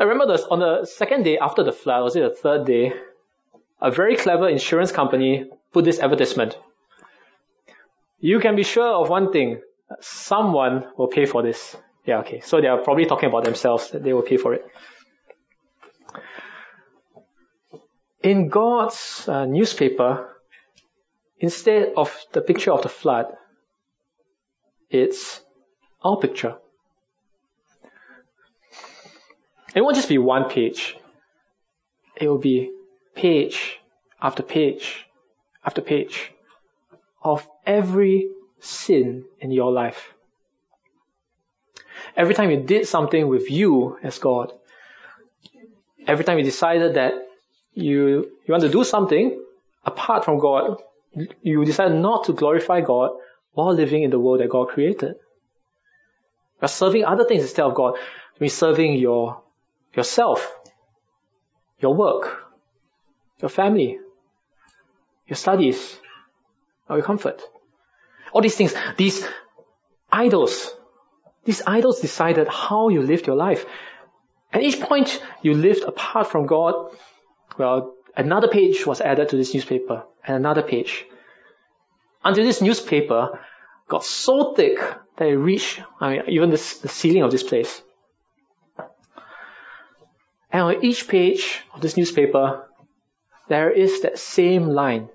[0.00, 2.94] I remember this, on the second day after the flood, was it the third day,
[3.82, 6.56] a very clever insurance company put this advertisement.
[8.18, 9.60] You can be sure of one thing,
[10.00, 11.76] someone will pay for this.
[12.06, 12.40] Yeah, okay.
[12.40, 14.64] So they are probably talking about themselves, they will pay for it.
[18.22, 20.34] In God's uh, newspaper,
[21.38, 23.26] instead of the picture of the flood,
[24.88, 25.42] it's
[26.02, 26.56] our picture.
[29.74, 30.96] It won't just be one page.
[32.16, 32.70] It will be
[33.14, 33.78] page
[34.20, 35.06] after page
[35.64, 36.32] after page
[37.22, 38.30] of every
[38.60, 40.14] sin in your life.
[42.16, 44.52] Every time you did something with you as God,
[46.06, 47.12] every time you decided that
[47.74, 49.42] you, you want to do something
[49.84, 50.82] apart from God,
[51.42, 53.10] you decide not to glorify God
[53.52, 55.16] while living in the world that God created.
[56.60, 57.96] You're serving other things instead of God.
[58.38, 59.42] You're serving your,
[59.94, 60.54] yourself,
[61.78, 62.44] your work,
[63.40, 63.98] your family,
[65.26, 65.98] your studies,
[66.88, 67.42] or your comfort.
[68.32, 69.26] All these things, these
[70.10, 70.72] idols,
[71.44, 73.64] these idols decided how you lived your life.
[74.52, 76.74] At each point you lived apart from God,
[77.58, 81.06] well, another page was added to this newspaper, and another page.
[82.24, 83.40] Until this newspaper
[83.88, 84.78] got so thick
[85.16, 87.82] that it reached, I mean, even the, the ceiling of this place.
[90.52, 92.66] And on each page of this newspaper,
[93.48, 95.08] there is that same line.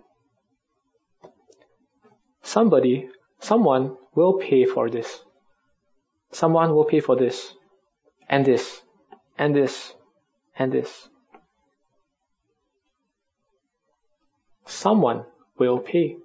[2.41, 5.21] Somebody, someone will pay for this.
[6.31, 7.53] Someone will pay for this,
[8.29, 8.81] and this,
[9.37, 9.93] and this,
[10.57, 11.09] and this.
[14.65, 15.25] Someone
[15.57, 16.17] will pay.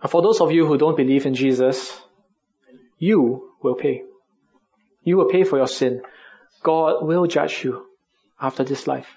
[0.00, 2.00] And for those of you who don't believe in Jesus,
[2.98, 4.02] you will pay.
[5.04, 6.02] You will pay for your sin.
[6.62, 7.86] God will judge you
[8.40, 9.08] after this life.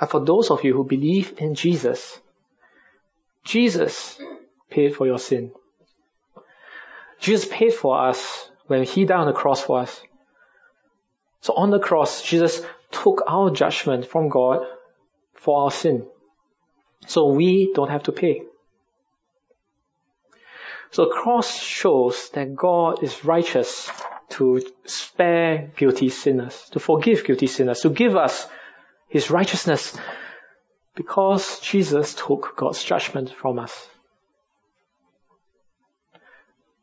[0.00, 2.20] And for those of you who believe in Jesus,
[3.44, 4.20] Jesus
[4.70, 5.52] paid for your sin.
[7.18, 10.00] Jesus paid for us when He died on the cross for us.
[11.40, 14.66] So on the cross, Jesus took our judgment from God
[15.34, 16.06] for our sin.
[17.06, 18.42] So we don't have to pay.
[20.90, 23.90] So the cross shows that God is righteous
[24.30, 28.46] to spare guilty sinners, to forgive guilty sinners, to give us
[29.08, 29.96] His righteousness
[30.94, 33.88] because Jesus took God's judgment from us.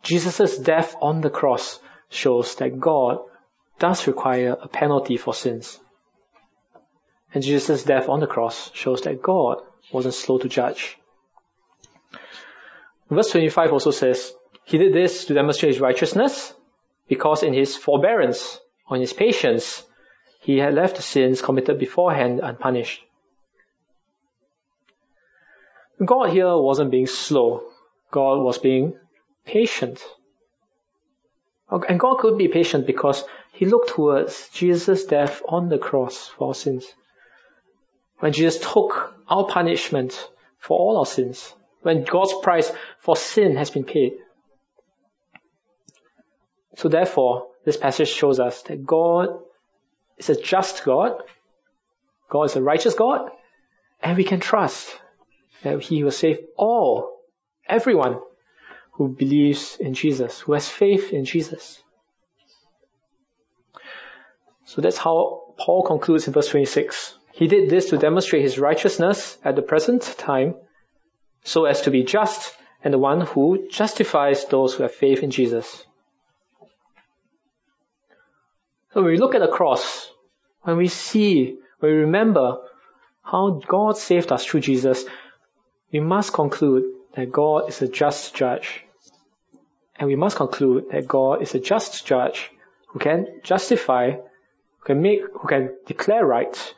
[0.03, 1.79] Jesus' death on the cross
[2.09, 3.19] shows that God
[3.79, 5.79] does require a penalty for sins.
[7.33, 9.57] And Jesus' death on the cross shows that God
[9.91, 10.97] wasn't slow to judge.
[13.09, 16.53] Verse 25 also says, He did this to demonstrate His righteousness
[17.07, 19.83] because in His forbearance, or in His patience,
[20.39, 23.01] He had left the sins committed beforehand unpunished.
[26.03, 27.63] God here wasn't being slow.
[28.11, 28.97] God was being
[29.45, 30.03] patient.
[31.69, 36.49] And God could be patient because He looked towards Jesus' death on the cross for
[36.49, 36.85] our sins.
[38.19, 43.69] When Jesus took our punishment for all our sins, when God's price for sin has
[43.69, 44.13] been paid.
[46.75, 49.29] So therefore, this passage shows us that God
[50.17, 51.21] is a just God,
[52.29, 53.31] God is a righteous God,
[54.01, 54.99] and we can trust
[55.63, 57.21] that He will save all,
[57.67, 58.19] everyone
[58.93, 61.81] who believes in Jesus, who has faith in Jesus.
[64.65, 67.17] So that's how Paul concludes in verse 26.
[67.33, 70.55] He did this to demonstrate his righteousness at the present time,
[71.43, 75.31] so as to be just and the one who justifies those who have faith in
[75.31, 75.85] Jesus.
[78.95, 80.09] So when we look at the cross,
[80.61, 82.59] when we see, when we remember
[83.21, 85.03] how God saved us through Jesus,
[85.91, 88.85] we must conclude that God is a just judge.
[89.97, 92.49] And we must conclude that God is a just judge
[92.87, 96.73] who can justify, who can make, who can declare right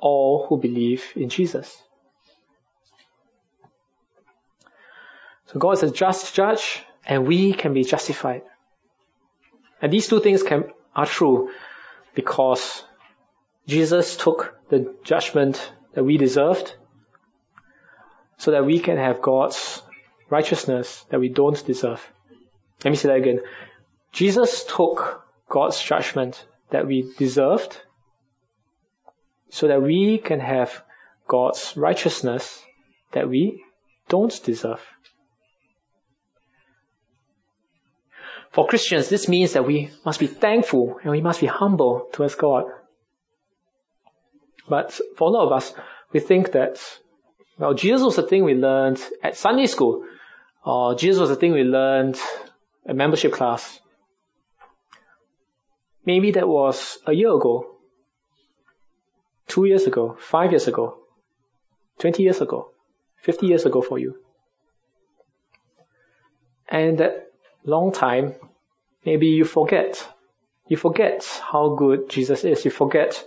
[0.00, 1.80] all who believe in Jesus.
[5.46, 8.42] So God is a just judge and we can be justified.
[9.80, 10.64] And these two things can,
[10.94, 11.50] are true
[12.14, 12.84] because
[13.66, 16.74] Jesus took the judgment that we deserved
[18.38, 19.82] so that we can have God's
[20.30, 22.04] righteousness that we don't deserve.
[22.84, 23.40] Let me say that again.
[24.12, 27.80] Jesus took God's judgment that we deserved
[29.50, 30.82] so that we can have
[31.28, 32.62] God's righteousness
[33.12, 33.62] that we
[34.08, 34.80] don't deserve.
[38.52, 42.34] For Christians, this means that we must be thankful and we must be humble towards
[42.34, 42.64] God.
[44.68, 45.72] But for a lot of us,
[46.12, 46.78] we think that,
[47.58, 50.04] well, Jesus was the thing we learned at Sunday school,
[50.64, 52.18] or Jesus was the thing we learned
[52.86, 53.80] at membership class.
[56.04, 57.76] Maybe that was a year ago,
[59.48, 60.98] two years ago, five years ago,
[62.00, 62.70] 20 years ago,
[63.22, 64.16] 50 years ago for you.
[66.68, 67.31] And that
[67.64, 68.34] long time,
[69.04, 70.06] maybe you forget.
[70.68, 72.64] You forget how good Jesus is.
[72.64, 73.24] You forget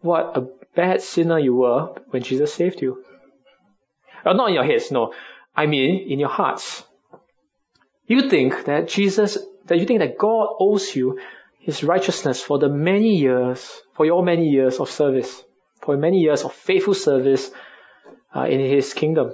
[0.00, 3.04] what a bad sinner you were when Jesus saved you.
[4.24, 5.12] Well, not in your heads, no.
[5.56, 6.84] I mean in your hearts.
[8.06, 11.18] You think that Jesus, that you think that God owes you
[11.58, 15.42] his righteousness for the many years, for your many years of service,
[15.82, 17.50] for many years of faithful service
[18.34, 19.32] uh, in his kingdom.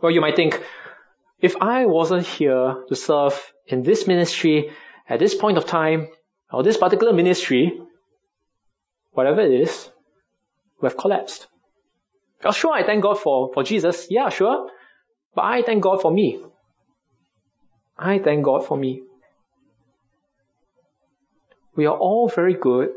[0.00, 0.60] Well, you might think,
[1.40, 4.70] if I wasn't here to serve in this ministry
[5.08, 6.08] at this point of time,
[6.52, 7.80] or this particular ministry,
[9.12, 9.90] whatever it is,
[10.80, 11.46] we have collapsed.
[12.44, 14.06] Oh, sure, I thank God for, for Jesus.
[14.10, 14.70] Yeah, sure.
[15.34, 16.42] But I thank God for me.
[17.98, 19.02] I thank God for me.
[21.76, 22.90] We are all very good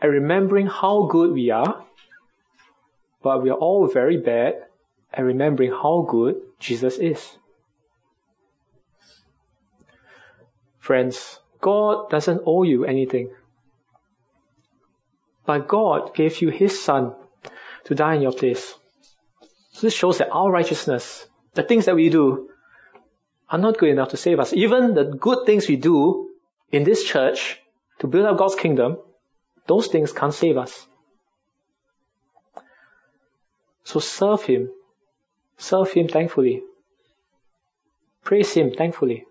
[0.00, 1.84] at remembering how good we are,
[3.22, 4.64] but we are all very bad
[5.12, 7.38] at remembering how good Jesus is.
[10.88, 13.28] Friends, God doesn't owe you anything.
[15.44, 17.14] But God gave you His Son
[17.84, 18.72] to die in your place.
[19.72, 22.48] So this shows that our righteousness, the things that we do,
[23.50, 24.54] are not good enough to save us.
[24.54, 26.30] Even the good things we do
[26.72, 27.60] in this church
[27.98, 28.96] to build up God's kingdom,
[29.66, 30.86] those things can't save us.
[33.84, 34.70] So serve Him.
[35.58, 36.62] Serve Him thankfully.
[38.24, 39.26] Praise Him thankfully.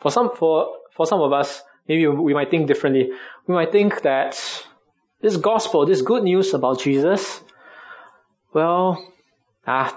[0.00, 3.10] For some, for, for some of us, maybe we might think differently.
[3.46, 4.38] We might think that
[5.20, 7.40] this gospel, this good news about Jesus,
[8.52, 9.12] well,
[9.66, 9.96] ah,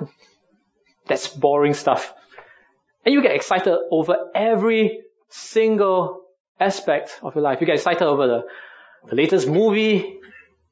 [1.08, 2.14] that's boring stuff.
[3.06, 6.22] And you get excited over every single
[6.60, 7.60] aspect of your life.
[7.62, 8.44] You get excited over the,
[9.10, 10.20] the latest movie.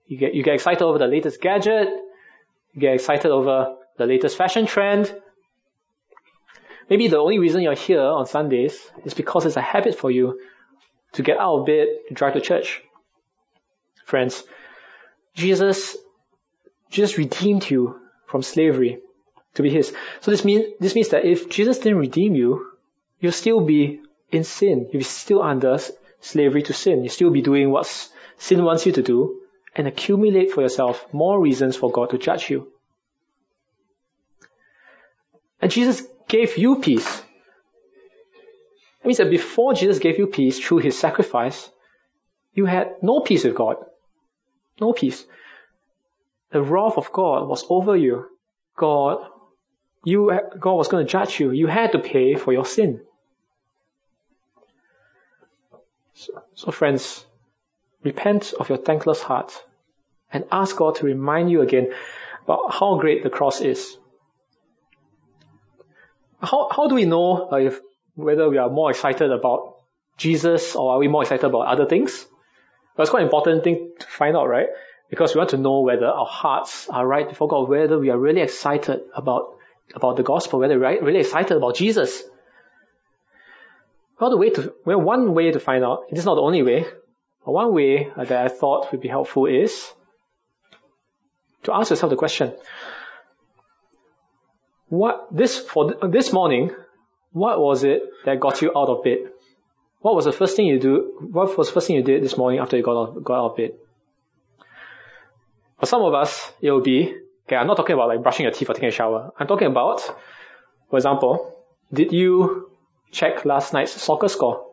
[0.07, 1.89] You get, you get excited over the latest gadget.
[2.73, 5.13] You get excited over the latest fashion trend.
[6.89, 10.39] Maybe the only reason you're here on Sundays is because it's a habit for you
[11.13, 12.81] to get out of bed and drive to church.
[14.05, 14.43] Friends,
[15.35, 15.95] Jesus,
[16.89, 18.99] Jesus redeemed you from slavery
[19.53, 19.93] to be His.
[20.21, 22.71] So this means, this means that if Jesus didn't redeem you,
[23.19, 24.89] you'll still be in sin.
[24.91, 25.77] You'll be still under
[26.21, 27.03] slavery to sin.
[27.03, 27.85] You'll still be doing what
[28.37, 29.41] sin wants you to do
[29.75, 32.71] and accumulate for yourself more reasons for God to judge you.
[35.61, 37.23] And Jesus gave you peace.
[39.01, 41.69] That means that before Jesus gave you peace through his sacrifice,
[42.53, 43.77] you had no peace with God.
[44.79, 45.25] No peace.
[46.51, 48.25] The wrath of God was over you.
[48.77, 49.25] God,
[50.03, 51.51] you, God was going to judge you.
[51.51, 53.01] You had to pay for your sin.
[56.13, 57.25] So, so friends,
[58.03, 59.63] repent of your thankless heart
[60.31, 61.93] and ask God to remind you again
[62.43, 63.97] about how great the cross is.
[66.41, 67.79] How, how do we know uh, if,
[68.15, 69.75] whether we are more excited about
[70.17, 72.25] Jesus or are we more excited about other things?
[72.97, 74.67] It's quite an important thing to find out, right?
[75.09, 78.17] Because we want to know whether our hearts are right before God, whether we are
[78.17, 79.55] really excited about,
[79.95, 82.23] about the gospel, whether we're really excited about Jesus.
[84.19, 86.61] Well, the way to, well, one way to find out, it is not the only
[86.61, 86.85] way,
[87.45, 89.91] but one way that I thought would be helpful is
[91.63, 92.53] to ask yourself the question,
[94.89, 96.71] what this for this morning,
[97.31, 99.31] what was it that got you out of bed?
[100.01, 101.17] What was the first thing you do?
[101.31, 103.51] What was the first thing you did this morning after you got out, got out
[103.51, 103.73] of bed?
[105.79, 107.15] For some of us, it will be
[107.47, 107.55] okay.
[107.55, 109.31] I'm not talking about like brushing your teeth or taking a shower.
[109.37, 110.01] I'm talking about,
[110.89, 111.55] for example,
[111.93, 112.69] did you
[113.11, 114.71] check last night's soccer score?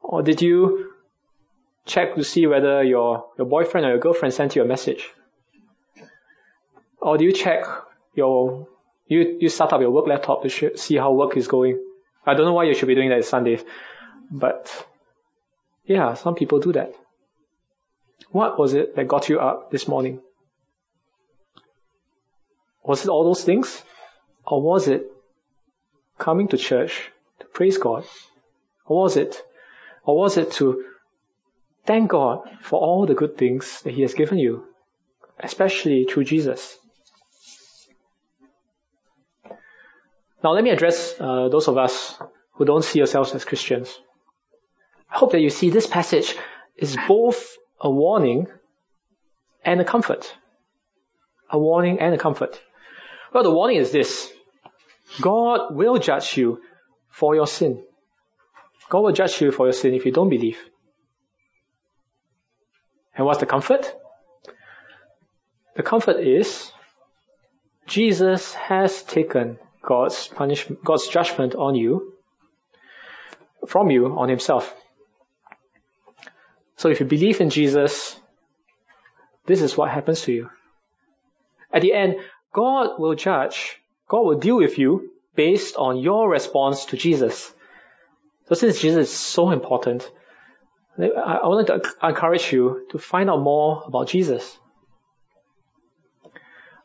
[0.00, 0.92] Or did you
[1.86, 5.08] check to see whether your, your boyfriend or your girlfriend sent you a message?
[7.00, 7.64] Or do you check
[8.22, 8.68] your
[9.06, 11.78] you you start up your work laptop to sh- see how work is going.
[12.26, 13.62] I don't know why you should be doing that on Sundays,
[14.30, 14.64] but
[15.84, 16.92] yeah, some people do that.
[18.30, 20.20] What was it that got you up this morning?
[22.84, 23.82] Was it all those things?
[24.46, 25.02] Or was it
[26.18, 27.10] coming to church
[27.40, 28.04] to praise God?
[28.86, 29.42] Or was it,
[30.04, 30.84] or was it to
[31.86, 34.64] thank God for all the good things that He has given you,
[35.38, 36.76] especially through Jesus?
[40.42, 42.18] Now let me address uh, those of us
[42.52, 43.98] who don't see yourselves as Christians.
[45.10, 46.36] I hope that you see this passage
[46.76, 48.46] is both a warning
[49.64, 50.34] and a comfort.
[51.50, 52.60] A warning and a comfort.
[53.32, 54.32] Well, the warning is this.
[55.20, 56.60] God will judge you
[57.08, 57.82] for your sin.
[58.88, 60.58] God will judge you for your sin if you don't believe.
[63.16, 63.92] And what's the comfort?
[65.76, 66.72] The comfort is
[67.86, 69.58] Jesus has taken
[69.90, 72.14] God's punishment, God's judgment on you,
[73.66, 74.72] from you on himself.
[76.76, 78.14] So if you believe in Jesus,
[79.46, 80.48] this is what happens to you.
[81.72, 82.20] At the end,
[82.52, 87.52] God will judge, God will deal with you based on your response to Jesus.
[88.46, 90.08] So since Jesus is so important,
[90.98, 94.56] I wanted to encourage you to find out more about Jesus.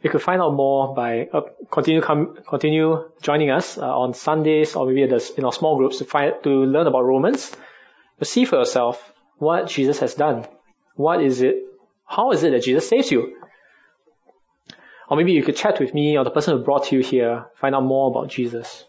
[0.06, 1.41] You could find out more by uh,
[1.72, 6.06] continue come, continue joining us uh, on Sundays or maybe in our small groups to
[6.06, 7.51] find to learn about Romans.
[8.20, 9.01] To see for yourself
[9.39, 10.45] what Jesus has done.
[10.93, 11.56] What is it?
[12.06, 13.36] How is it that Jesus saves you?
[15.10, 17.74] Or maybe you could chat with me or the person who brought you here, find
[17.74, 18.86] out more about Jesus.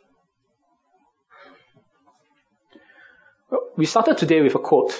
[3.74, 4.92] We started today with a quote.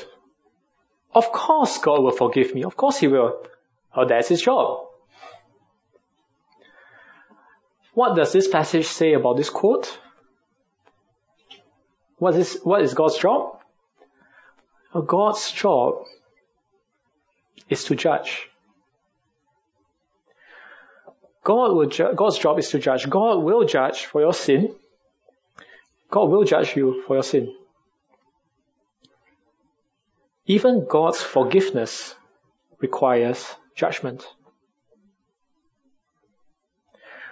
[1.15, 2.65] Of course God will forgive me.
[2.65, 3.39] Of course He will.
[3.95, 4.96] Oh, that's His job.
[7.97, 9.99] What does this passage say about this quote?
[12.19, 13.59] What is, what is God's job?
[15.07, 16.05] God's job
[17.71, 18.51] is to judge.
[21.43, 23.09] God will ju- God's job is to judge.
[23.09, 24.75] God will judge for your sin.
[26.11, 27.57] God will judge you for your sin.
[30.45, 32.15] Even God's forgiveness
[32.79, 34.29] requires judgment.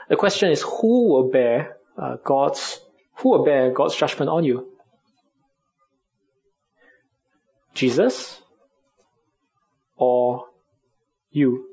[0.08, 2.80] The question is who will bear uh, God's
[3.16, 4.68] who will bear God's judgment on you?
[7.74, 8.40] Jesus
[9.96, 10.46] or
[11.30, 11.66] you?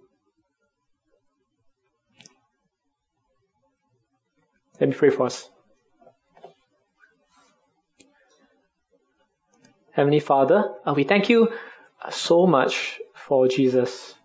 [4.80, 5.48] Let me pray for us.
[9.92, 11.50] Heavenly Father, uh, we thank you
[12.10, 14.16] so much for Jesus.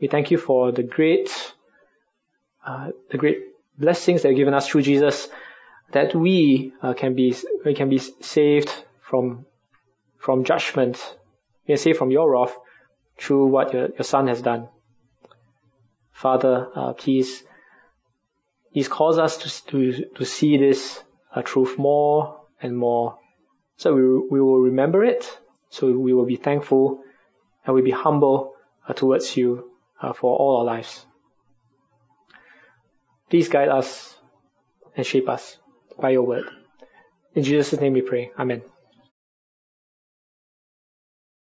[0.00, 1.30] We thank you for the great
[2.64, 3.38] uh, the great
[3.78, 5.28] blessings that are given us through Jesus,
[5.92, 7.34] that we uh, can be
[7.64, 9.46] we can be saved from
[10.18, 11.16] from judgment,
[11.66, 12.56] we can saved from your wrath
[13.18, 14.68] through what your, your Son has done.
[16.12, 17.42] Father, uh, please,
[18.72, 21.02] please cause us to to to see this
[21.34, 23.18] uh, truth more and more,
[23.76, 25.24] so we we will remember it,
[25.70, 27.02] so we will be thankful,
[27.64, 28.54] and we will be humble
[28.88, 31.04] uh, towards you uh, for all our lives.
[33.32, 34.14] Please guide us
[34.94, 35.56] and shape us
[35.98, 36.44] by your word.
[37.34, 38.30] In Jesus' name we pray.
[38.38, 38.60] Amen.